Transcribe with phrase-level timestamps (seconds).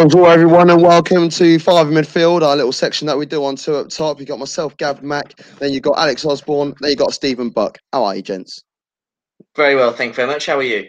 [0.00, 3.74] Bonjour, everyone, and welcome to Five Midfield, our little section that we do on two
[3.74, 4.20] up top.
[4.20, 7.78] You got myself, Gav Mack, then you got Alex Osborne, then you got Stephen Buck.
[7.92, 8.62] How are you, gents?
[9.56, 10.46] Very well, thank you very much.
[10.46, 10.88] How are you?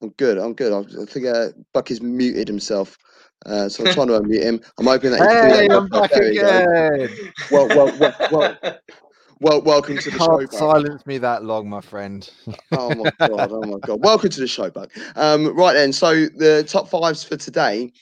[0.00, 0.38] I'm good.
[0.38, 0.72] I'm good.
[0.72, 2.96] I think uh, Buck has muted himself,
[3.44, 4.62] uh, so I'm trying to unmute him.
[4.78, 5.20] I'm hoping that.
[5.20, 7.10] Hey, I'm back again.
[7.50, 8.78] Well, well, well, well,
[9.40, 10.38] well, welcome to the show.
[10.38, 12.30] Can't silence me that long, my friend.
[12.72, 13.52] oh my god!
[13.52, 14.02] Oh my god!
[14.02, 14.88] Welcome to the show, Buck.
[15.16, 17.92] Um, right then, so the top fives for today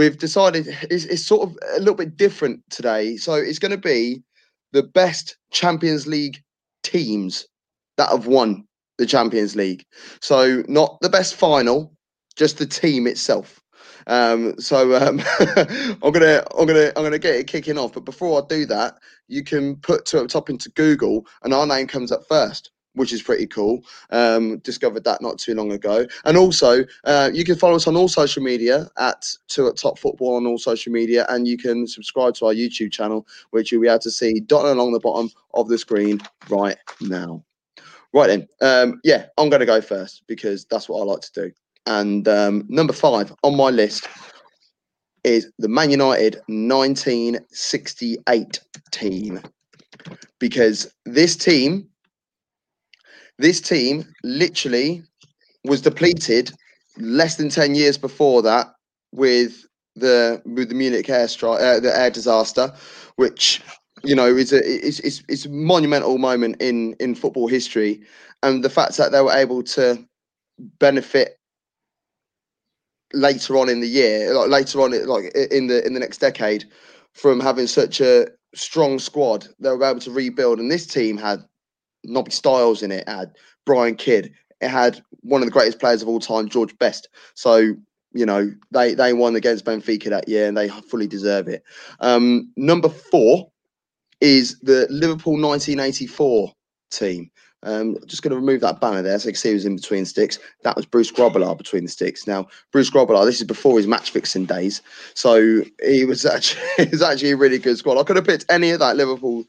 [0.00, 3.18] we've decided it's, it's, sort of a little bit different today.
[3.18, 4.22] So it's going to be
[4.72, 6.42] the best Champions League
[6.82, 7.46] teams
[7.98, 9.84] that have won the Champions League.
[10.22, 11.92] So not the best final,
[12.34, 13.60] just the team itself.
[14.06, 15.20] Um, so um,
[16.02, 17.92] I'm gonna I'm gonna I'm gonna get it kicking off.
[17.92, 18.94] But before I do that,
[19.28, 23.12] you can put to up top into Google, and our name comes up first which
[23.12, 23.84] is pretty cool.
[24.10, 26.06] Um, discovered that not too long ago.
[26.24, 29.98] And also, uh, you can follow us on all social media at Two Up Top
[29.98, 33.82] Football on all social media, and you can subscribe to our YouTube channel, which you'll
[33.82, 37.44] be able to see dotted along the bottom of the screen right now.
[38.12, 41.30] Right then, um, yeah, I'm going to go first because that's what I like to
[41.32, 41.52] do.
[41.86, 44.08] And um, number five on my list
[45.22, 48.60] is the Man United 1968
[48.90, 49.40] team
[50.38, 51.89] because this team
[53.40, 55.02] this team literally
[55.64, 56.52] was depleted
[56.98, 58.68] less than 10 years before that
[59.12, 59.64] with
[59.96, 62.72] the with the Munich air strike, uh, the air disaster,
[63.16, 63.62] which
[64.04, 68.00] you know is a is, is, a monumental moment in in football history,
[68.42, 70.02] and the fact that they were able to
[70.78, 71.38] benefit
[73.12, 76.64] later on in the year, like later on, like in the in the next decade,
[77.14, 81.44] from having such a strong squad, they were able to rebuild, and this team had
[82.04, 83.32] Nobby Stiles in it, had
[83.66, 87.08] Brian Kidd, it had one of the greatest players of all time, George Best.
[87.34, 87.74] So
[88.12, 91.62] you know they they won against Benfica that year, and they fully deserve it.
[92.00, 93.50] Um, number four
[94.20, 96.52] is the Liverpool 1984
[96.90, 97.30] team.
[97.62, 100.06] Um, just going to remove that banner there so you can see who's in between
[100.06, 100.38] sticks.
[100.62, 102.26] That was Bruce Grobbelaar between the sticks.
[102.26, 104.80] Now, Bruce Grobbelaar, this is before his match fixing days.
[105.12, 107.98] So he was actually, he was actually a really good squad.
[107.98, 109.44] I could have picked any of that Liverpool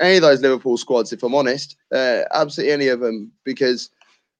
[0.00, 3.90] any of those Liverpool squads, if I'm honest, uh, absolutely any of them, because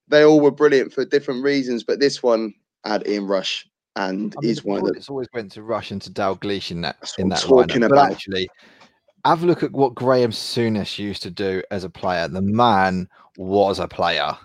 [0.07, 1.83] they all were brilliant for different reasons.
[1.83, 4.93] But this one had Ian Rush, and I mean, he's one of the.
[4.93, 7.85] It's always went to Rush and to Dalglish in that in that talking lineup.
[7.87, 8.09] about.
[8.09, 8.49] But actually,
[9.25, 12.27] have a look at what Graeme Souness used to do as a player.
[12.27, 14.37] The man was a player.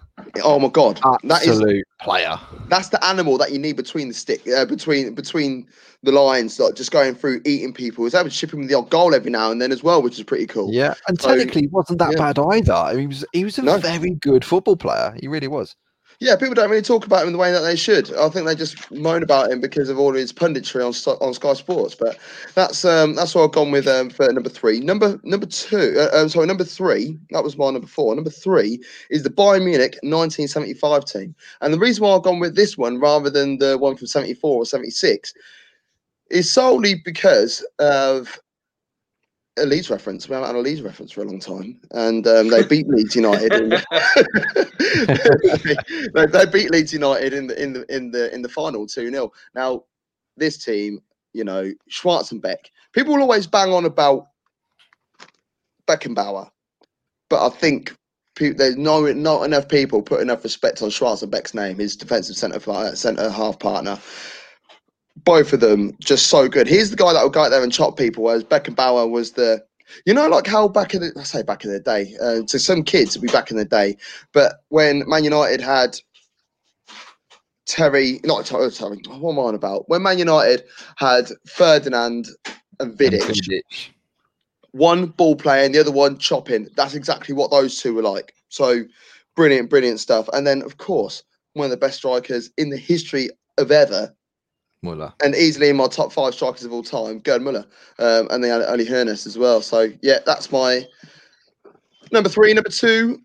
[0.42, 2.38] Oh my god, absolute that is, player.
[2.68, 5.66] That's the animal that you need between the stick, uh, between between
[6.02, 8.04] the lines, like just going through eating people.
[8.04, 10.18] He's able to chip him the odd goal every now and then as well, which
[10.18, 10.72] is pretty cool.
[10.72, 12.32] Yeah, and so, technically, wasn't that yeah.
[12.32, 12.98] bad either.
[12.98, 13.78] He was he was a no.
[13.78, 15.16] very good football player.
[15.20, 15.74] He really was.
[16.22, 18.14] Yeah, people don't really talk about him the way that they should.
[18.14, 20.92] I think they just moan about him because of all his punditry on
[21.26, 21.94] on Sky Sports.
[21.94, 22.19] But
[22.54, 24.80] that's um, that's what I've gone with um, for number three.
[24.80, 27.19] Number number two, uh, um, sorry, number three.
[27.30, 28.14] That was my number four.
[28.14, 32.54] Number three is the Bayern Munich 1975 team, and the reason why I've gone with
[32.54, 35.32] this one rather than the one from 74 or 76
[36.30, 38.38] is solely because of
[39.58, 40.28] a Leeds reference.
[40.28, 43.16] We haven't had a Leeds reference for a long time, and um, they beat Leeds
[43.16, 43.52] United.
[43.52, 43.84] In the,
[46.14, 49.10] they, they, beat Leeds United in the in the in the in the final two
[49.10, 49.84] 0 Now,
[50.36, 51.00] this team,
[51.32, 52.70] you know, Schwarzenbeck.
[52.92, 54.26] People will always bang on about
[55.86, 56.50] Beckenbauer,
[57.28, 57.96] but I think
[58.38, 63.30] there's no not enough people put enough respect on Schwarzenbeck's name, his defensive centre centre
[63.30, 63.98] half partner
[65.16, 66.66] both of them just so good.
[66.66, 69.62] He's the guy that would go out there and chop people, whereas Beckenbauer was the,
[70.07, 72.59] you know, like how back in the, I say back in the day, uh, to
[72.59, 73.97] some kids it'd be back in the day,
[74.33, 75.98] but when Man United had
[77.66, 79.89] Terry, not Terry, what am I on about?
[79.89, 80.65] When Man United
[80.97, 82.28] had Ferdinand
[82.80, 83.91] and Vidic, and Vidic.
[84.72, 86.68] one ball playing, the other one chopping.
[86.77, 88.34] That's exactly what those two were like.
[88.48, 88.84] So
[89.36, 90.28] brilliant, brilliant stuff.
[90.33, 91.22] And then, of course,
[91.54, 94.15] one of the best strikers in the history of ever,
[94.82, 95.12] Muller.
[95.22, 97.66] And easily in my top five strikers of all time, Gerd Muller.
[97.98, 99.60] Um, and then Uli Hoeness as well.
[99.60, 100.86] So, yeah, that's my
[102.12, 102.54] number three.
[102.54, 103.21] Number two,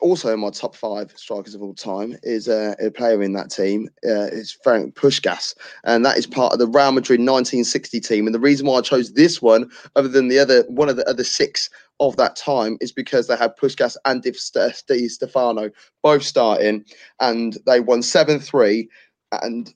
[0.00, 3.50] also in my top five strikers of all time, is uh, a player in that
[3.50, 3.88] team.
[4.04, 5.54] Uh, it's Ferenc Puskas.
[5.84, 8.26] And that is part of the Real Madrid 1960 team.
[8.26, 11.08] And the reason why I chose this one, other than the other one of the
[11.08, 15.70] other six of that time, is because they had Puskas and Di Stefano
[16.02, 16.84] both starting.
[17.20, 18.88] And they won 7 3.
[19.42, 19.74] And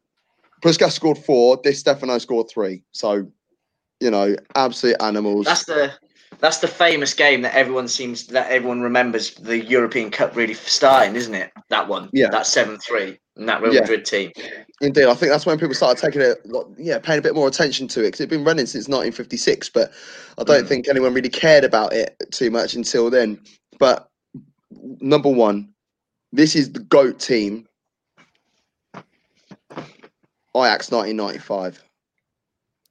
[0.61, 1.57] Puskas scored four.
[1.63, 2.83] Di Stefano scored three.
[2.93, 3.27] So,
[4.01, 5.47] you know, absolute animals.
[5.47, 5.93] That's the
[6.39, 11.15] that's the famous game that everyone seems that everyone remembers the European Cup really starting,
[11.17, 11.51] isn't it?
[11.69, 12.09] That one.
[12.13, 12.31] Yeah.
[12.31, 13.19] That seven three.
[13.37, 13.81] and that Real Yeah.
[13.81, 14.31] Madrid team.
[14.83, 17.49] Indeed, I think that's when people started taking it, like, yeah, paying a bit more
[17.49, 19.71] attention to it because it'd been running since 1956.
[19.71, 19.93] But
[20.39, 20.69] I don't Mm.
[20.69, 23.39] think anyone really cared about it too much until then.
[23.79, 24.09] But
[25.01, 25.71] number one,
[26.33, 27.67] this is the goat team.
[30.57, 31.85] Ajax 1995.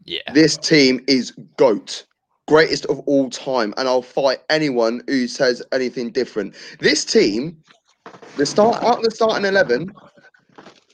[0.06, 0.19] Yeah.
[0.33, 2.06] This team is GOAT,
[2.47, 6.56] greatest of all time, and I'll fight anyone who says anything different.
[6.79, 7.61] This team,
[8.38, 9.91] the start out of the starting 11,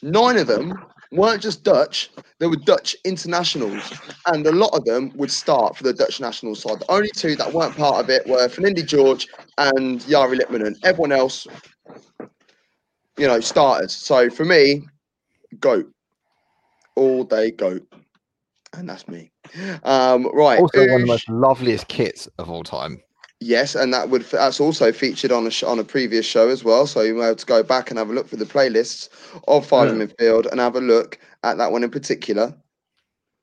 [0.01, 0.73] nine of them
[1.11, 2.09] weren't just Dutch;
[2.39, 3.93] they were Dutch internationals,
[4.27, 6.79] and a lot of them would start for the Dutch national side.
[6.79, 9.27] The only two that weren't part of it were Finidi George
[9.59, 10.75] and Jari Litmanen.
[10.83, 11.47] Everyone else,
[13.17, 13.93] you know, starters.
[13.93, 14.87] So for me,
[15.59, 15.89] GOAT,
[16.95, 17.85] all day GOAT
[18.77, 19.31] and that's me.
[19.83, 20.59] Um, right.
[20.59, 23.01] Also, one of the most loveliest kits of all time.
[23.41, 26.63] Yes, and that would that's also featured on a sh- on a previous show as
[26.63, 26.87] well.
[26.87, 29.09] So you may have to go back and have a look for the playlists
[29.47, 32.55] of Five in Midfield and have a look at that one in particular,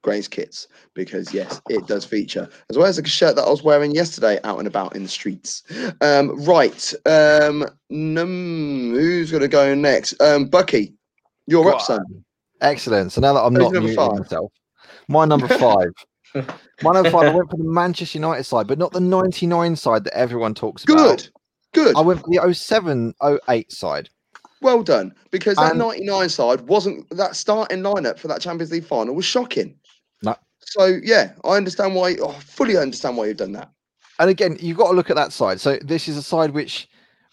[0.02, 3.62] Gray's kits, because yes, it does feature as well as a shirt that I was
[3.62, 5.62] wearing yesterday out and about in the streets.
[6.00, 6.94] Um, right.
[7.04, 10.20] Um, num- who's gonna go next?
[10.22, 10.94] Um, Bucky,
[11.46, 12.24] you're up, son.
[12.62, 13.12] Excellent.
[13.12, 14.18] So now that I'm Who's not muting five?
[14.18, 14.52] myself,
[15.08, 15.92] my number five.
[16.82, 17.28] my number five.
[17.28, 20.84] I went for the Manchester United side, but not the '99 side that everyone talks
[20.84, 20.96] about.
[20.96, 21.28] Good,
[21.74, 21.96] good.
[21.96, 23.14] I went for the 07
[23.48, 24.08] 08 side.
[24.62, 28.84] Well done, because that And- 99 side wasn't that starting lineup for that Champions League
[28.86, 29.74] final was shocking.
[30.22, 30.36] No.
[30.60, 32.10] So yeah, I understand why.
[32.10, 33.70] I fully understand why you've done that.
[34.20, 35.60] And again, you've got to look at that side.
[35.60, 36.88] So this is a side which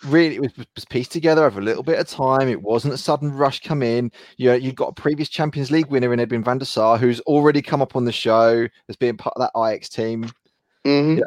[0.06, 2.48] really was, was pieced together over a little bit of time.
[2.48, 4.12] It wasn't a sudden rush come in.
[4.38, 7.20] You know, you've got a previous Champions League winner in Edwin van der Sar, who's
[7.22, 10.30] already come up on the show as being part of that Ajax team.
[10.86, 11.20] Mhm.
[11.20, 11.26] Yeah.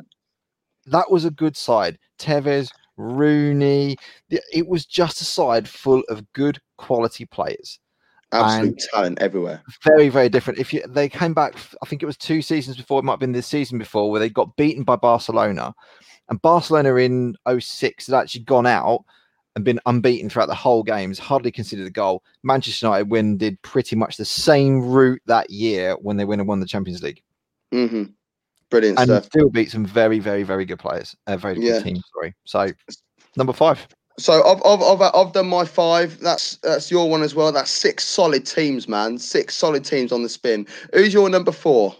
[0.86, 1.98] That was a good side.
[2.18, 3.96] Tevez, Rooney.
[4.30, 7.78] It was just a side full of good quality players.
[8.34, 9.62] Absolute talent everywhere.
[9.84, 12.98] very very different if you they came back I think it was two seasons before
[12.98, 15.74] it might have been this season before where they got beaten by barcelona
[16.32, 19.04] and barcelona in 06 had actually gone out
[19.54, 23.60] and been unbeaten throughout the whole games hardly considered a goal manchester united win did
[23.60, 27.22] pretty much the same route that year when they went and won the champions league
[27.70, 28.04] hmm
[28.70, 29.24] Brilliant and stuff.
[29.26, 31.80] still beat some very very very good players a very good Yeah.
[31.80, 32.70] team sorry so
[33.36, 33.86] number five
[34.18, 36.18] So I've, I've I've I've done my five.
[36.20, 37.50] That's that's your one as well.
[37.52, 39.16] That's six solid teams, man.
[39.18, 40.66] Six solid teams on the spin.
[40.94, 41.96] Who's your number four?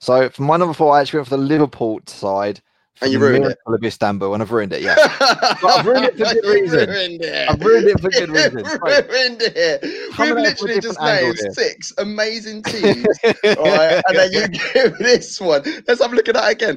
[0.00, 2.60] so for my number four i actually went for the liverpool side
[3.02, 3.58] And you ruined it.
[3.66, 6.88] Of istanbul and i've ruined it yeah I've ruined it for good reason.
[6.88, 7.48] ruined it.
[7.50, 8.62] I've ruined it for good reason.
[8.80, 9.08] Right.
[9.10, 9.82] ruined it.
[9.82, 14.02] We've at it from a literally just named six amazing teams, right?
[14.06, 15.62] and then you give this one.
[15.88, 16.76] Let's have a look at that again.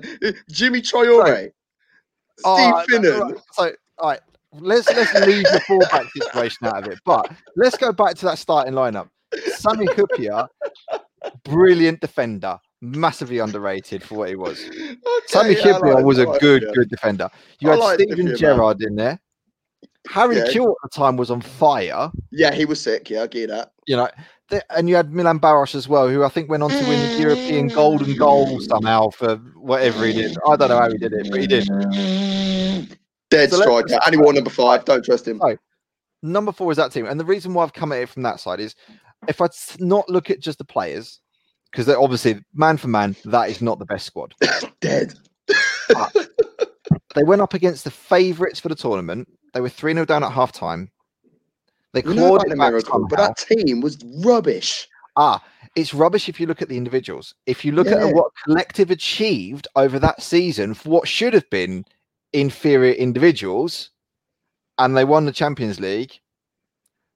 [0.51, 1.51] Djimi Traore,
[2.39, 3.19] Steve Oh, Finnan.
[3.21, 4.19] right, So, all right,
[4.53, 6.99] let's let's leave the fullback situation out of it.
[7.05, 9.09] But let's go back to that starting lineup.
[9.55, 10.47] Sami Hyypia,
[11.43, 14.63] brilliant defender, massively underrated for what he was.
[15.25, 17.29] Okay, Sami yeah, Hyypia like was a good, good defender.
[17.59, 19.19] You I had like Steven Gerrard in there.
[20.07, 20.43] Harry Yeah.
[20.43, 22.11] At the time was on fire.
[22.31, 23.09] Yeah, he was sick.
[23.09, 23.71] Yeah, I get that.
[23.87, 24.09] You know,
[24.49, 27.11] th- and you had Milan Baros as well, who I think went on to win
[27.11, 28.61] the European Golden Goal mm.
[28.61, 30.37] somehow for whatever he did.
[30.47, 31.67] I don't know how he did it, but he did.
[33.29, 33.99] Dead So striker.
[34.05, 34.85] And he wore number five.
[34.85, 35.41] Don't trust him.
[36.21, 37.05] Number four is that team.
[37.05, 38.75] And the reason why I've come at it from that side is
[39.27, 39.47] if I
[39.79, 41.19] not look at just the players,
[41.75, 44.33] because obviously man for man, that is not the best squad.
[44.79, 45.13] Dead.
[47.15, 49.27] They went up against the favourites for the tournament.
[49.53, 50.89] They were 3 0 down at half time.
[51.93, 54.87] They We clawed about it the back miracle, but that team was rubbish.
[55.17, 55.43] Ah,
[55.75, 57.33] it's rubbish if you look at the individuals.
[57.45, 58.05] If you look Yeah.
[58.07, 61.85] at what collective achieved over that season for what should have been
[62.31, 63.91] inferior individuals,
[64.77, 66.19] and they won the Champions League.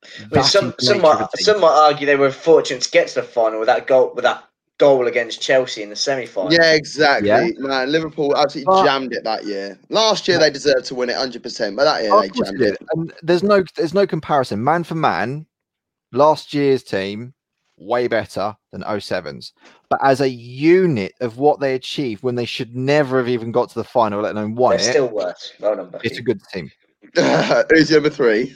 [0.04, 3.24] I mean, some some might some might argue they were fortunate to get to the
[3.24, 4.49] final with that goal with that
[4.80, 6.52] goal against Chelsea in the semi final.
[6.52, 7.28] Yeah, exactly.
[7.28, 7.48] Yeah.
[7.58, 9.78] Man, Liverpool absolutely But- jammed it that year.
[9.90, 12.88] Last year they deserved to win it 100%, but that year they jammed it it.
[12.94, 14.64] And there's no there's no comparison.
[14.64, 15.46] Man for man,
[16.12, 17.34] last year's team
[17.78, 19.54] way better than 07's.
[19.90, 23.70] But as a unit of what they achieved when they should never have even got
[23.70, 25.54] to the final, let alone won They're it, still worse.
[25.60, 26.08] Well done, Bucky.
[26.10, 26.70] it's a good team.
[27.70, 28.56] Who's number three?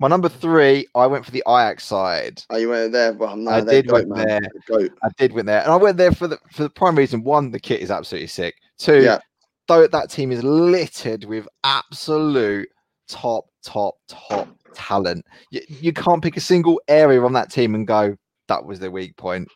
[0.00, 2.42] My number three, I went for the Ajax side.
[2.50, 3.12] Oh, you went there?
[3.12, 4.26] Well, no, I did goat, went man.
[4.26, 4.40] there.
[4.66, 4.92] Goat.
[5.04, 7.22] I did went there, and I went there for the for the prime reason.
[7.22, 8.56] One, the kit is absolutely sick.
[8.78, 9.20] Two, Yeah.
[9.68, 12.68] though that team is littered with absolute
[13.08, 15.24] top, top, top talent.
[15.50, 18.16] You, you can't pick a single area on that team and go,
[18.48, 19.48] that was their weak point.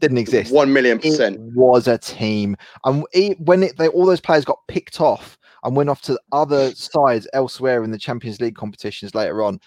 [0.00, 0.52] Didn't exist.
[0.52, 1.38] One million It percent.
[1.54, 5.74] was a team, and it, when it, they, all those players got picked off and
[5.74, 9.58] went off to other sides elsewhere in the Champions League competitions later on,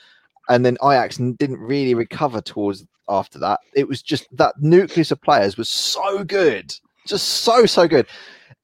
[0.50, 3.60] and then Ajax didn't really recover towards after that.
[3.76, 6.74] It was just that nucleus of players was so good,
[7.06, 8.06] just so so good.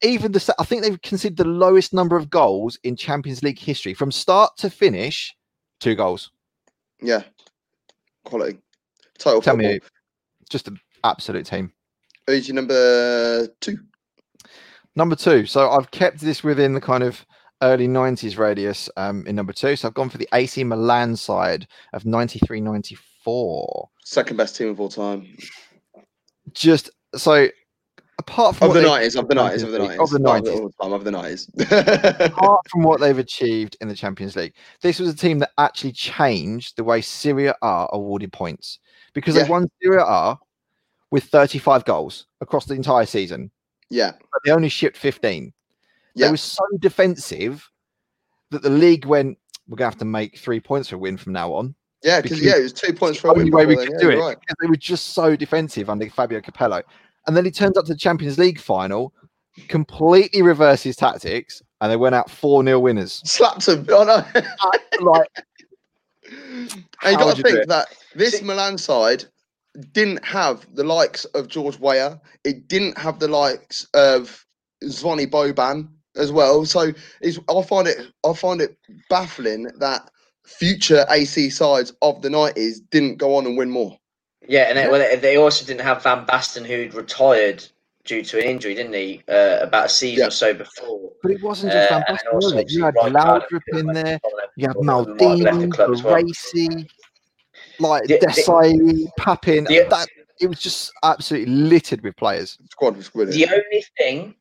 [0.02, 3.94] Even the I think they've conceded the lowest number of goals in Champions League history
[3.94, 5.36] from start to finish,
[5.80, 6.32] two goals.
[7.02, 7.24] Yeah,
[8.25, 8.60] quality.
[9.18, 9.74] Total Tell football.
[9.74, 9.80] me,
[10.50, 11.72] just an absolute team.
[12.28, 13.78] Who's your number two?
[14.96, 15.46] Number two.
[15.46, 17.26] So I've kept this within the kind of
[17.62, 19.76] early 90s radius um, in number two.
[19.76, 23.90] So I've gone for the AC Milan side of 93 94.
[24.04, 25.28] Second best team of all time.
[26.54, 27.48] Just so
[28.20, 30.00] apart from Of the nineties, of the nineties, of the nineties.
[30.00, 30.72] Of the 90s.
[30.94, 31.50] Of the nineties.
[32.32, 35.94] apart from what they've achieved in the Champions League, this was a team that actually
[35.94, 37.56] changed the way Serie A
[37.92, 38.80] awarded points
[39.14, 39.44] because Yeah.
[39.44, 40.38] they won Serie A
[41.12, 43.52] with 35 goals across the entire season,
[43.94, 45.54] yeah, but they only shipped 15.
[46.16, 46.26] Yeah.
[46.28, 47.70] They were so defensive
[48.52, 51.18] that the league went, we're going to have to make three points for a win
[51.18, 51.76] from now on.
[52.04, 53.50] yeah, because yeah, it was two points for a win.
[53.52, 54.38] way we could then, do yeah, it Right.
[54.62, 56.82] they were just so defensive under Fabio Capello.
[57.28, 59.14] And then he turns up to the Champions League final,
[59.70, 63.22] completely reversed his tactics, and they went out 4 0 winners.
[63.26, 63.86] Slapped him.
[63.90, 64.42] Oh no.
[65.02, 65.28] like,
[67.04, 69.26] And you got to think that this See- Milan side
[69.92, 72.20] didn't have the likes of George Weah.
[72.44, 74.46] It didn't have the likes of
[74.84, 76.65] Zvonny Boban as well.
[76.65, 78.77] So it's, I find it I find it
[79.10, 80.10] baffling that
[80.46, 83.98] future AC sides of the nineties didn't go on and win more.
[84.48, 87.63] Yeah, and They, well, they- they also didn't have Van Basten, who'd retired
[88.03, 89.24] due to an injury, didn't he?
[89.30, 90.27] Uh, about a season Yeah.
[90.27, 91.12] or so before.
[91.24, 92.58] but it wasn't just Uh, Van Basten, also was it?
[92.58, 93.13] obviously You had Rijkaard,
[93.50, 94.20] Laudrup in there,
[94.58, 96.15] you had before, who have Maldini, club well.
[96.15, 96.89] Racy,
[97.84, 99.66] like The- the- Desailly, Papin.
[99.66, 100.08] The- that
[100.40, 102.58] it was just absolutely littered with players.
[102.72, 103.36] Squad was brilliant.
[103.50, 104.36] The only thing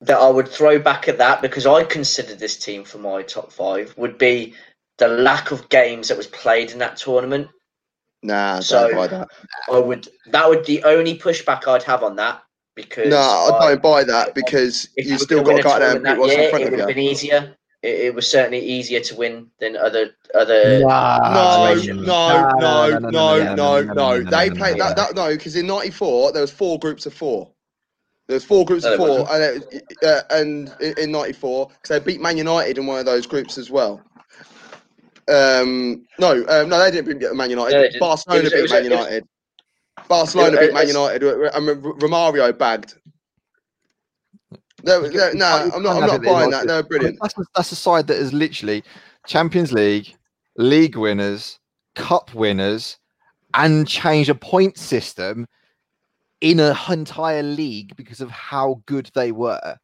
[0.00, 3.52] that I would throw back at that, because I consider this team for my top
[3.52, 4.54] five, would be
[4.98, 7.48] the lack of games that was played in that tournament.
[8.22, 9.28] Nah, So- don't buy that.
[9.70, 12.42] I would that would the only pushback I'd have on that
[12.74, 15.94] because No, I I- don't buy that because you still got to go out there
[15.96, 18.14] and beat what's that in year, front it of would have been easier it, it,
[18.14, 20.80] was certainly easier to win than other other.
[20.80, 24.22] No, no, no, no, no, no.
[24.22, 27.50] They played that, that no, because in '94 there was four groups of four.
[28.26, 32.20] There was four groups of four, and, it, uh, and in '94 because they beat
[32.20, 34.02] Man United in one of those groups as well.
[35.28, 37.92] Um, no, um, no, they didn't beat Man United.
[37.94, 39.28] No, Barcelona was, beat Man United.
[40.08, 42.96] Barcelona beat Man United, and Romario bagged
[44.88, 46.02] no, no, no, I'm not.
[46.02, 46.56] I'm not buying that.
[46.56, 46.88] lost They're it.
[46.88, 47.18] brilliant.
[47.20, 48.82] That's a, that's a side that is literally
[49.26, 50.14] Champions League,
[50.56, 51.58] league winners,
[51.94, 52.98] cup winners,
[53.54, 55.46] and change a point system
[56.40, 59.76] in a entire league because of how good they were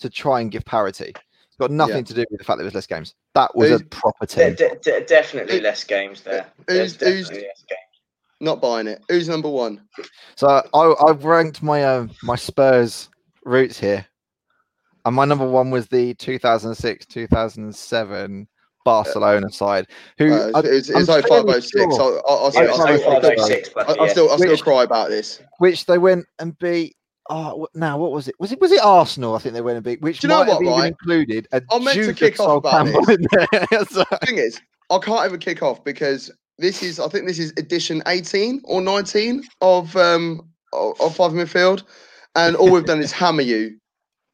[0.00, 1.12] to try and give parity.
[1.14, 3.14] It's got nothing to do with the fact that there was less games.
[3.34, 4.54] That was a Who's- proper De- team.
[4.54, 6.46] de- de- definitely Who- less games there.
[6.68, 7.80] who's- There's who's- less games.
[8.42, 9.02] Not buying it.
[9.10, 9.82] Who's number one?
[10.36, 13.10] So I, I've ranked my uh, my Spurs
[13.44, 14.06] roots here,
[15.04, 18.48] and my number one was the 2006 2007
[18.84, 19.86] Barcelona side,
[20.18, 21.70] who Uh, I- it's it's, I'm it's fairly 0506.
[21.70, 21.92] sure.
[21.92, 24.12] I'll, I'll, I'll, still- I'll, sorry, still- I'll, 0506, but I'll, I'll yeah.
[24.12, 25.40] still I'll still Which- cry about this.
[25.58, 26.96] which they went and beat.
[27.28, 28.34] Oh, now what was it?
[28.40, 29.34] Was it was it Arsenal?
[29.36, 30.00] I think they went and beat.
[30.00, 30.86] Which Do you know might have what, even right?
[30.88, 33.84] included a I meant to kick off about Sol Campbell in there.
[33.90, 37.52] So- thing is, I can't even kick off because this is I think this is
[37.56, 40.40] edition 18 or 19 of um
[40.72, 41.84] of, of five midfield,
[42.34, 43.76] and all we've done is hammer you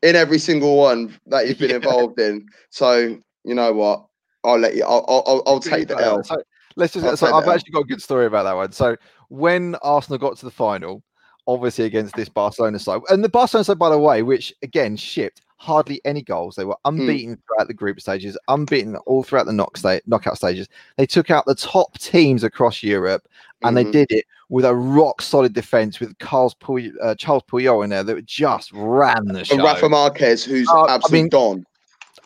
[0.06, 1.76] in every single one that you've been Yeah.
[1.76, 2.46] involved in.
[2.70, 4.06] So you know what?
[4.44, 4.84] I'll let you.
[4.84, 6.22] I'll I'll, I'll, take the L.
[6.22, 6.36] So
[6.76, 7.04] let's just.
[7.04, 8.72] I'll so I've actually got a good story about that one.
[8.72, 8.96] So
[9.28, 11.02] when Arsenal got to the final,
[11.48, 15.42] obviously against this Barcelona side, and the Barcelona side, by the way, which again shipped
[15.58, 16.54] hardly any goals.
[16.54, 17.00] They were Hmm.
[17.00, 20.68] unbeaten throughout the group stages, unbeaten all throughout the knock sta- knockout stages.
[20.96, 23.26] They took out the top teams across Europe,
[23.62, 23.92] and they Mhm.
[23.92, 28.04] did it with a rock solid defense with Carlos Puy- uh, Charles Puyol in there
[28.04, 29.54] that just ran the show.
[29.54, 31.66] And Rafa Marquez, who's I absolutely mean, gone.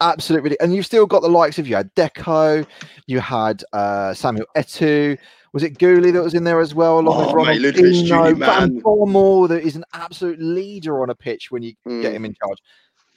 [0.03, 2.67] absolutely and you've still got the likes of you had deco
[3.07, 5.19] you had uh samuel Eto'o
[5.53, 8.07] was it Gooley that was in there as well along Oh, with mate, Ronald Ludovic
[8.07, 8.81] Giuly, Van.
[8.81, 12.15] Bommel that is an absolute leader on a pitch when you get Mm.
[12.15, 12.59] him in charge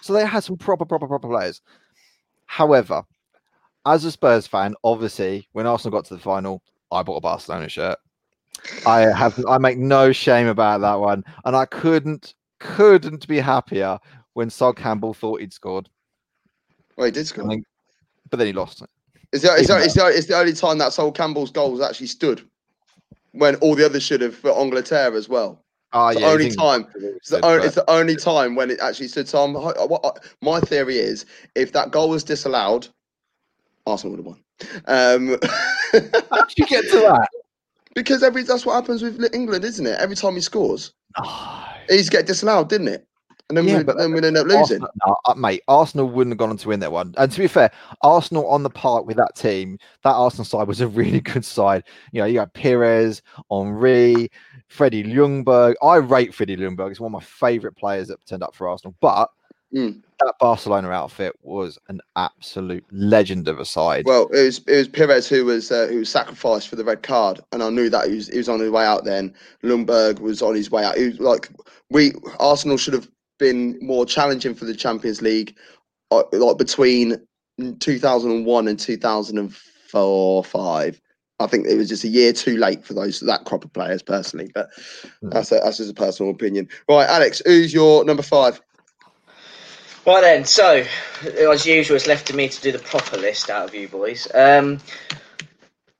[0.02, 1.62] so they had some proper proper proper players
[2.48, 3.04] however
[3.86, 6.62] as a spurs fan obviously when arsenal got to the final
[6.94, 7.98] i bought a barcelona shirt
[8.86, 14.00] i have i make no shame about that one and i couldn't couldn't be happier
[14.34, 15.90] when Sol Campbell thought he'd scored
[16.96, 17.44] Well, he did score.
[17.46, 17.66] I think-
[18.30, 18.90] but then he lost it.
[19.34, 22.42] It's the, it's, the, the, it's the only time that Sol Campbell's goals actually stood
[23.34, 25.62] when all the others should have for Angleterre as well.
[25.92, 26.88] Oh, It's the only time.
[26.96, 29.28] It's the, only, it's the only time when it actually stood.
[29.28, 32.88] So I'm, I- what I- my theory is if that goal was disallowed,
[33.86, 34.40] Arsenal would have won.
[34.86, 35.38] Um,
[36.30, 37.28] How did you get to that?
[37.96, 40.00] because every that's what happens with England, isn't it?
[40.00, 43.08] Every time he scores, Oh, he's get disallowed, didn't it?
[43.50, 44.82] And then, Yeah, we, but then we'd end up losing.
[44.82, 47.14] Arsenal, no, uh, mate, Arsenal wouldn't have gone on to win that one.
[47.18, 50.82] And to be fair, Arsenal on the park with that team, that Arsenal side was
[50.82, 51.84] a really good side.
[52.14, 54.32] You know, you got Pires, Henry,
[54.70, 55.76] Freddie Ljungberg.
[55.84, 56.88] I rate Freddie Ljungberg.
[56.88, 58.96] He's one of my favourite players that turned up for Arsenal.
[59.02, 59.30] But
[59.74, 60.04] Mm.
[60.24, 64.06] That Barcelona outfit was an absolute legend of a side.
[64.06, 67.04] Well, it was it was Pires who was uh, who was sacrificed for the red
[67.04, 69.04] card, and I knew that he was he was on his way out.
[69.04, 70.98] Then Ljungberg was on his way out.
[70.98, 71.50] He was like
[71.90, 75.58] we Arsenal should have been more challenging for the Champions League,
[76.12, 77.18] uh, like between
[77.80, 81.02] 2001 and 2004 five.
[81.40, 84.02] I think it was just a year too late for those that crop of players
[84.02, 84.70] personally, but
[85.22, 85.32] Mm.
[85.32, 86.70] that's a, that's just a personal opinion.
[86.88, 88.62] Right, Alex, who's your number five?
[90.06, 90.84] Right then, so
[91.50, 94.28] as usual, it's left to me to do the proper list out of you boys.
[94.34, 94.80] Um,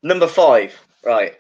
[0.02, 1.36] number five, right.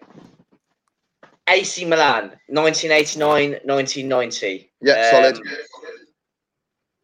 [1.50, 4.72] AC Milan, 1989 1990.
[4.82, 5.36] Yeah, solid.
[5.36, 5.44] Um,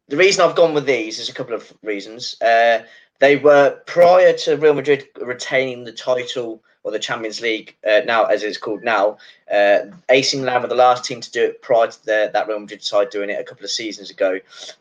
[0.08, 2.40] The reason I've gone with these is a couple of reasons.
[2.42, 2.84] Uh,
[3.20, 8.24] they were prior to Real Madrid retaining the title or the Champions League, uh, now
[8.26, 9.18] as it's called now.
[9.52, 12.60] Uh, AC Milan were the last team to do it prior to the, that Real
[12.60, 14.40] Madrid side doing it a couple of seasons ago,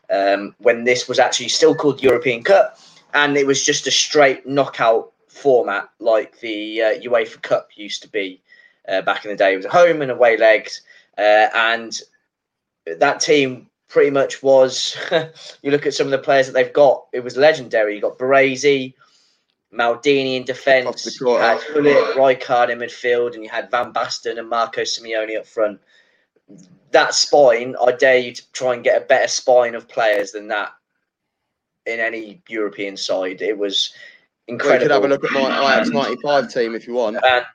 [0.09, 2.79] um, when this was actually still called the European Cup,
[3.13, 8.09] and it was just a straight knockout format like the uh, UEFA Cup used to
[8.09, 8.41] be
[8.87, 9.53] uh, back in the day.
[9.53, 10.81] It was home and away legs,
[11.17, 11.99] uh, and
[12.85, 14.95] that team pretty much was.
[15.61, 17.95] you look at some of the players that they've got; it was legendary.
[17.95, 18.93] You got Baresi,
[19.73, 21.73] Maldini in defence, you had huh?
[21.73, 25.79] Gullit, Rijkaard in midfield, and you had Van Basten and Marco Simone up front.
[26.91, 30.47] That spine, I dare you to try and get a better spine of players than
[30.47, 30.71] that
[31.85, 33.41] in any European side.
[33.43, 33.93] It was
[34.47, 34.81] Well, you incredible.
[34.85, 37.17] could have a look at my Ajax 95 team if you want.
[37.23, 37.45] and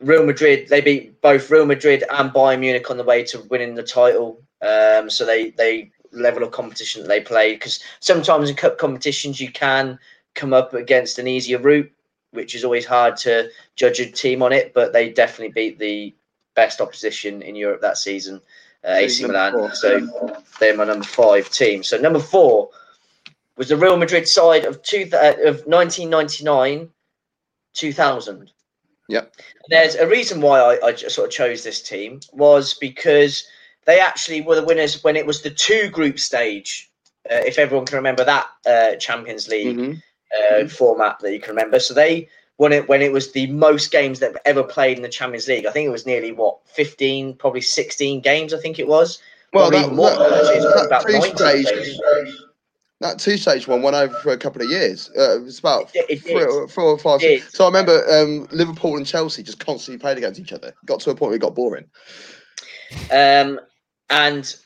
[0.00, 3.74] Real Madrid, they beat both Real Madrid and Bayern Munich on the way to winning
[3.74, 4.42] the title.
[4.62, 9.40] Um, so they they level of competition that they play because sometimes in cup competitions
[9.40, 9.98] you can
[10.34, 11.90] come up against an easier route,
[12.32, 14.72] which is always hard to judge a team on it.
[14.74, 16.14] But they definitely beat the
[16.54, 18.40] best opposition in Europe that season,
[18.84, 19.52] uh, AC Milan.
[19.52, 19.74] four.
[19.74, 21.82] So they're my number five team.
[21.82, 22.70] So number four
[23.56, 26.90] was the Real Madrid side of two uh, of 1999
[27.74, 28.50] 2000
[29.08, 29.22] Yeah,
[29.68, 33.46] there's a reason why I, I sort of chose this team was because
[33.86, 36.90] they actually were the winners when it was the two group stage.
[37.30, 40.02] Uh, if everyone can remember that uh, Champions League Mhm.
[40.38, 43.90] uh, format that you can remember, so they won it when it was the most
[43.90, 45.66] games that ever played in the Champions League.
[45.66, 48.52] I think it was nearly what 15, probably 16 games.
[48.54, 49.20] I think it was.
[49.52, 50.60] Well, that, more, that, actually.
[50.88, 51.96] That two stage,
[53.00, 55.10] that two stage one went over for a couple of years.
[55.16, 57.20] Uh, it was about It- it three, four or five.
[57.50, 60.74] So I remember um, Liverpool and Chelsea just constantly played against each other.
[60.84, 61.84] Got to a point where it got boring.
[63.10, 63.60] Um,
[64.10, 64.56] and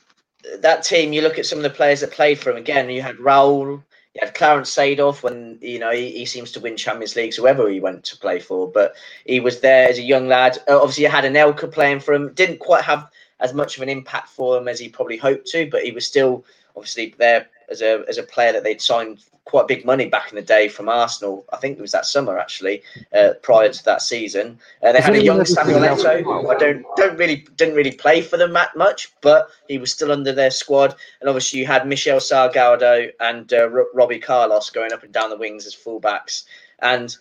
[0.61, 2.57] that team, you look at some of the players that played for him.
[2.57, 3.83] Again, you had Raul,
[4.15, 7.69] you had Clarence Seedorf when you know he, he seems to win Champions Leagues, whoever
[7.69, 8.71] he went to play for.
[8.71, 10.59] But he was there as a young lad.
[10.69, 12.33] Uh, obviously, you had Anelka playing for him.
[12.33, 13.09] Didn't quite have
[13.41, 16.07] as much of an impact for him as he probably hoped to, but he was
[16.07, 16.45] still
[16.77, 20.37] obviously there as a as a player that they'd signed quite big money back in
[20.37, 21.45] the day from Arsenal.
[21.53, 22.83] I think it was that summer actually,
[23.13, 24.59] uh, prior to that season.
[24.83, 26.55] Uh, they had a young Samuel Eto'o.
[26.55, 30.13] I don't don't really didn't really play for them that much, but he was still
[30.13, 30.95] under their squad.
[31.21, 35.31] And obviously, you had Michel Salgado and uh, Ro- Robbie Carlos going up and down
[35.31, 36.45] the wings as fullbacks.
[36.79, 37.15] And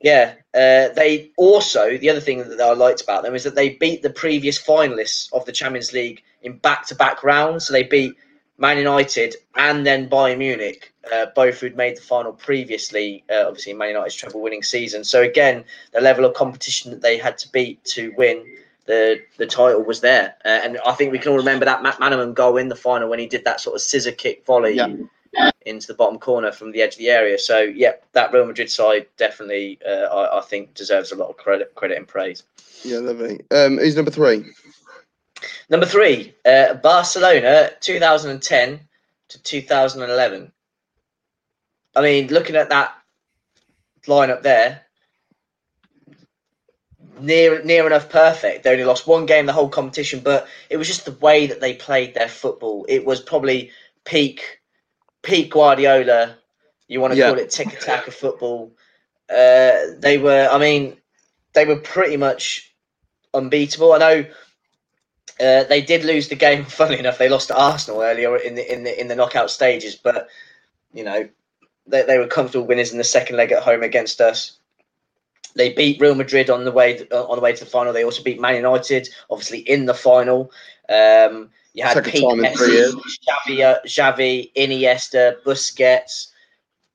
[0.00, 3.70] yeah, uh, they also the other thing that I liked about them is that they
[3.70, 7.66] beat the previous finalists of the Champions League in back-to-back rounds.
[7.66, 8.14] So they beat
[8.58, 13.22] Man United and then Bayern Munich, uh, both who'd made the final previously.
[13.30, 15.04] Uh, obviously, Man United's treble-winning season.
[15.04, 18.44] So again, the level of competition that they had to beat to win
[18.86, 20.34] the the title was there.
[20.44, 23.08] Uh, and I think we can all remember that Matt Manaman goal in the final
[23.10, 25.50] when he did that sort of scissor kick volley Yeah.
[25.66, 27.38] into the bottom corner from the edge of the area.
[27.38, 31.36] So yeah, that Real Madrid side definitely uh, I, I think deserves a lot of
[31.36, 32.44] credit credit and praise.
[32.84, 33.40] Yeah, lovely.
[33.50, 34.44] Um, who's number three?
[35.68, 38.80] Number three, uh, Barcelona, 2010
[39.28, 40.52] to 2011.
[41.94, 42.94] I mean, looking at that
[44.06, 44.82] lineup there,
[47.20, 48.64] near near enough perfect.
[48.64, 51.60] They only lost one game the whole competition, but it was just the way that
[51.60, 52.84] they played their football.
[52.88, 53.70] It was probably
[54.04, 54.60] peak
[55.22, 56.36] peak Guardiola.
[56.88, 57.30] You want to Yeah.
[57.30, 58.72] call it tiki-taka of football.
[59.28, 60.96] Uh, they were, I mean,
[61.52, 62.72] they were pretty much
[63.34, 63.92] unbeatable.
[63.92, 64.24] I know
[65.40, 66.64] uh, they did lose the game.
[66.66, 69.94] Funnily enough, they lost to Arsenal earlier in the in the in the knockout stages.
[69.94, 70.28] But
[70.92, 71.28] you know,
[71.86, 74.58] they, they were comfortable winners in the second leg at home against us.
[75.54, 77.92] They beat Real Madrid on the way on the way to the final.
[77.92, 80.50] They also beat Man United, obviously in the final.
[80.88, 83.00] Um, you had Second Pete time in three Messi.
[83.28, 86.28] Xavi, uh, Xavi, Iniesta, Busquets,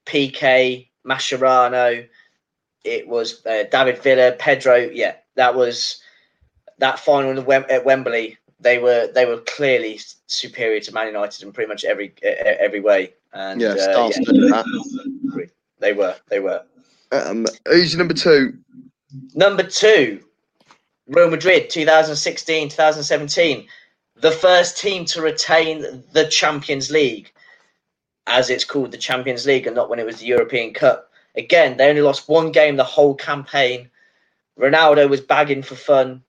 [0.08, 2.08] Piqué, Mascherano.
[2.84, 4.78] It was uh, David Villa, Pedro.
[4.78, 6.02] Yeah, that was
[6.82, 8.38] that final in the Wem- at Wembley.
[8.60, 13.14] They were they were clearly superior to Man United in pretty much every every way.
[13.34, 14.64] And Yeah, uh, yeah,
[15.80, 16.64] they were they were.
[17.12, 18.58] Um, who's number two?
[19.34, 20.24] Number two,
[21.08, 23.68] Real Madrid, 2016, 2017.
[24.16, 27.32] The first team to retain the Champions League,
[28.28, 31.12] as it's called the Champions League, and not when it was the European Cup.
[31.36, 33.90] Again, they only lost one game the whole campaign.
[34.60, 36.24] Ronaldo was bagging for fun.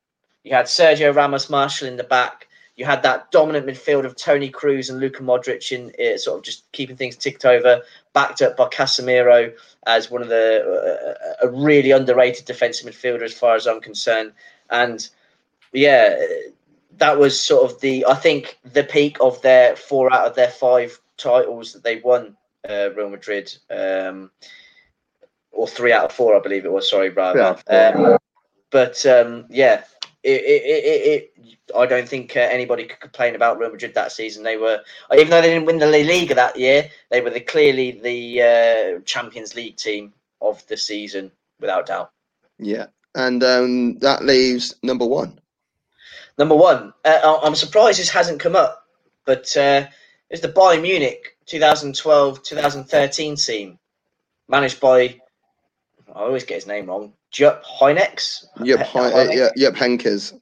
[0.44, 2.48] You had Sergio Ramos Marshall in the back.
[2.76, 6.44] You had that dominant midfield of Toni Kroos and Luka Modric in uh, sort of
[6.44, 7.82] just keeping things ticked over,
[8.14, 9.52] backed up by Casemiro
[9.86, 10.64] as one of the
[11.42, 14.32] uh, a really underrated defensive midfielder as far as I'm concerned.
[14.70, 15.06] And
[15.72, 16.18] yeah,
[16.96, 20.50] that was sort of the I think the peak of their four out of their
[20.50, 22.36] five titles that they won.
[22.68, 24.30] Uh, Real Madrid, um,
[25.50, 26.88] or three out of four, I believe it was.
[26.88, 27.34] Sorry, Brad.
[27.34, 28.12] Three out of four.
[28.12, 28.18] Um,
[28.70, 29.82] but um, yeah,
[30.22, 34.12] it, it, it, it, I don't think uh, anybody could complain about Real Madrid that
[34.12, 34.42] season.
[34.42, 34.80] They were,
[35.12, 38.42] even though they didn't win the La Liga that year, they were the, clearly the
[38.42, 42.10] uh, Champions League team of the season, without doubt.
[42.58, 45.40] Yeah, and um, that leaves number one.
[46.38, 48.86] Number one, uh, I'm surprised this hasn't come up,
[49.26, 49.86] but uh,
[50.30, 53.78] it's the Bayern Munich 2012-2013 team,
[54.48, 55.20] managed by
[56.14, 57.12] I always get his name wrong.
[57.30, 58.44] Jupp Heynckes.
[58.62, 59.34] Yep, Heynckes?
[59.34, 60.38] yeah, yep, Henkers.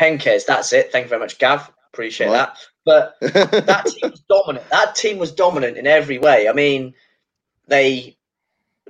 [0.00, 0.44] Henkes.
[0.46, 0.92] That's it.
[0.92, 1.70] Thank you very much, Gav.
[1.92, 2.48] Appreciate Right.
[2.48, 2.58] that.
[2.84, 3.16] But
[3.66, 4.68] that team was dominant.
[4.70, 6.48] That team was dominant in every way.
[6.48, 6.94] I mean,
[7.66, 8.16] they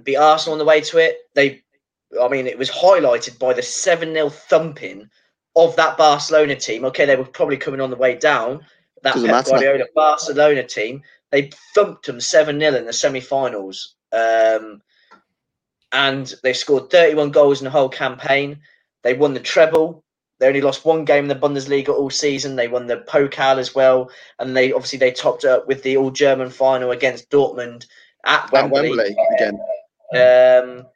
[0.03, 1.19] beat Arsenal on the way to it.
[1.35, 1.63] They,
[2.21, 5.09] I mean, it was highlighted by the seven 0 thumping
[5.55, 6.85] of that Barcelona team.
[6.87, 8.67] Okay, they were probably coming on the way down.
[9.03, 9.45] That Doesn't Pep.
[9.47, 14.81] Guardiola Barcelona team, they thumped them seven 0 in the semi-finals, um,
[15.95, 18.59] and they scored thirty one goals in the whole campaign.
[19.03, 20.05] They won the treble.
[20.41, 22.57] They only lost one game in the Bundesliga all season.
[22.57, 25.97] They won the Pokal as well, and they obviously they topped it up with the
[25.97, 27.87] All German final against Dortmund
[28.27, 28.97] at At Wembley.
[28.97, 29.61] Wembley again.
[30.13, 30.87] Um,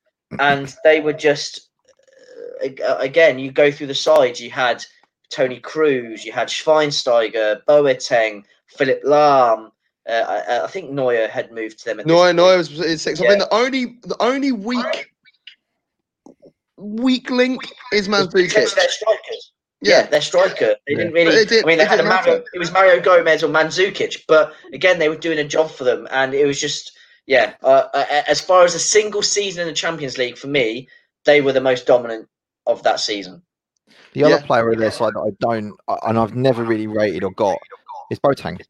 [0.41, 1.69] and they were just
[2.65, 3.39] uh, again.
[3.39, 4.41] You go through the sides.
[4.41, 4.85] You had
[5.31, 6.25] Toni Kroos.
[6.25, 9.71] You had Schweinsteiger, Boateng, Philipp Lahm.
[10.09, 12.01] Uh, I, I think Neuer had moved to them.
[12.01, 13.21] At this No, no, it was it's six.
[13.21, 15.13] I mean, the only the only weak
[16.77, 17.61] weak link
[17.93, 18.75] is Because Mandzukic.
[18.75, 19.53] they're strikers.
[19.81, 20.75] Yeah, Yeah, their striker.
[20.87, 21.35] They didn't really.
[21.37, 22.33] it did- I mean, they it had a Mario.
[22.33, 22.45] matter.
[22.53, 26.09] It was Mario Gomez or Mandzukic, but again, they were doing a job for them,
[26.11, 26.93] and it was just
[27.27, 27.55] yeah.
[27.63, 30.89] Uh, uh, as far as a single season in the Champions League, for me,
[31.27, 32.29] they were the most dominant
[32.67, 33.43] of that season.
[34.15, 35.75] The other player on their side that I don't,
[36.07, 37.59] and I've never really rated or got,
[38.11, 38.61] is Boateng.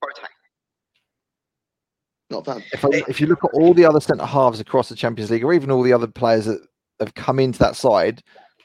[2.30, 2.62] Not bad.
[2.72, 5.44] If, I, if you look at all the other centre halves across the Champions League,
[5.44, 6.60] or even all the other players that
[7.00, 8.22] have come into that side,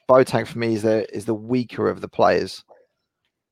[0.10, 2.63] Boateng for me is the is the weaker of the players.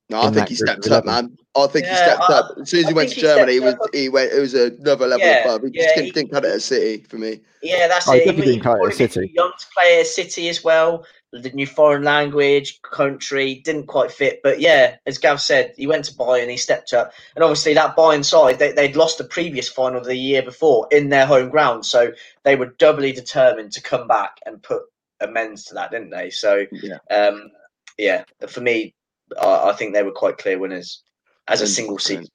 [0.10, 1.38] No, I think he stepped up, man.
[1.56, 2.58] I think he stepped I- up.
[2.62, 4.34] As soon as I he went to he Germany, he was he went.
[4.34, 5.62] It was another level Yeah, above.
[5.64, 7.40] He just didn't, he- didn't cut it at City for me.
[7.64, 8.26] Yeah, that's Oh, he it.
[8.26, 9.32] definitely Even- didn't cut it at even City.
[9.34, 11.06] Young player, City as well.
[11.34, 16.06] The new foreign language, country didn't quite fit, but yeah, as Gav said, he went
[16.06, 19.70] to Bayern, he stepped up, and obviously that Bayern side they, they'd lost the previous
[19.70, 22.12] final the year before in their home ground, so
[22.44, 24.84] they were doubly determined to come back and put
[25.22, 26.30] amends to that, didn't they?
[26.30, 27.50] So Yeah, um,
[27.98, 28.94] yeah, for me,
[29.42, 31.04] I, I think they were quite clear winners
[31.48, 32.28] as a single season.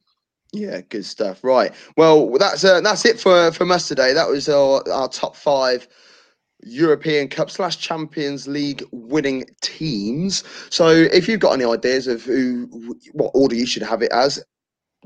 [0.53, 1.43] yeah, good stuff.
[1.45, 1.73] Right.
[1.97, 4.13] Well, that's uh, that's it for from us today.
[4.13, 5.87] That was our, our top five
[6.67, 10.43] European Cup slash Champions League winning teams.
[10.71, 14.43] So, if you've got any ideas of who, what order you should have it as,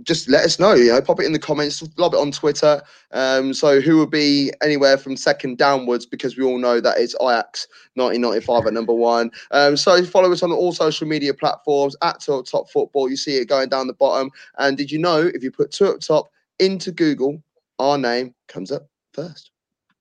[0.03, 0.73] just let us know.
[0.73, 2.81] You know, pop it in the comments, lob it on Twitter.
[3.13, 6.07] Um, so, who would be anywhere from second downwards?
[6.07, 9.31] Because we all know that it's Ajax 1995 at number one.
[9.51, 13.11] Um, so, follow us on all social media platforms at Talk Top Football.
[13.11, 14.31] You see it going down the bottom.
[14.57, 17.43] And did you know if you put two up top into Google,
[17.79, 19.51] our name comes up first?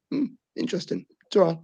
[0.10, 1.06] Hmm, interesting.
[1.30, 1.60] 这儿啊。